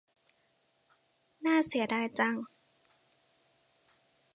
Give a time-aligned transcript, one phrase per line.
[1.45, 2.35] น่าเสียดายจัง